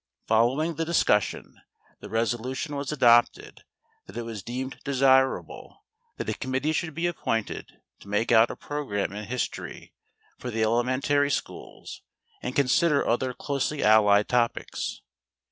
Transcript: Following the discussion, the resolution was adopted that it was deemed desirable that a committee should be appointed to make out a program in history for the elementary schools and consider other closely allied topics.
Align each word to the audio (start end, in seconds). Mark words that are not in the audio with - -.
Following 0.25 0.73
the 0.77 0.83
discussion, 0.83 1.61
the 1.99 2.09
resolution 2.09 2.75
was 2.75 2.91
adopted 2.91 3.63
that 4.07 4.17
it 4.17 4.23
was 4.23 4.41
deemed 4.41 4.79
desirable 4.83 5.83
that 6.17 6.27
a 6.27 6.33
committee 6.33 6.71
should 6.71 6.95
be 6.95 7.05
appointed 7.05 7.77
to 7.99 8.07
make 8.07 8.31
out 8.31 8.49
a 8.49 8.55
program 8.55 9.13
in 9.13 9.25
history 9.25 9.93
for 10.39 10.49
the 10.49 10.63
elementary 10.63 11.29
schools 11.29 12.01
and 12.41 12.55
consider 12.55 13.07
other 13.07 13.31
closely 13.31 13.83
allied 13.83 14.27
topics. 14.27 15.03